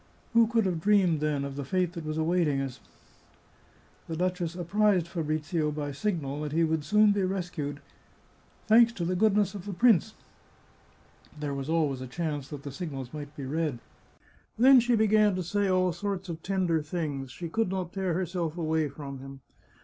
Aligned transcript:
Who 0.33 0.47
could 0.47 0.65
have 0.65 0.81
dreamed, 0.81 1.19
then, 1.19 1.45
of 1.45 1.55
the 1.55 1.63
fate 1.63 1.93
that 1.93 2.03
was 2.05 2.17
awaiting 2.17 2.59
us!" 2.59 2.79
The 4.07 4.15
duchess 4.15 4.55
apprised 4.55 5.07
Fabrizio 5.07 5.69
by 5.69 5.91
signal 5.91 6.41
that 6.41 6.53
he 6.53 6.63
would 6.63 6.83
soon 6.83 7.11
be 7.11 7.21
rescued," 7.21 7.81
thanks 8.67 8.93
to 8.93 9.05
the 9.05 9.15
goodness 9.15 9.53
of 9.53 9.67
the 9.67 9.73
prince" 9.73 10.15
(there 11.39 11.53
was 11.53 11.69
always 11.69 12.01
a 12.01 12.07
chance 12.07 12.47
that 12.47 12.63
the 12.63 12.71
signals 12.71 13.13
might 13.13 13.35
be 13.35 13.45
read). 13.45 13.77
Then 14.57 14.79
she 14.79 14.95
began 14.95 15.35
to 15.35 15.43
say 15.43 15.67
all 15.67 15.93
sorts 15.93 16.29
of 16.29 16.41
tender 16.41 16.81
things; 16.81 17.29
she 17.29 17.47
could 17.47 17.69
not 17.69 17.93
tear 17.93 18.15
herself 18.15 18.57
away 18.57 18.89
from 18.89 19.19
him. 19.19 19.41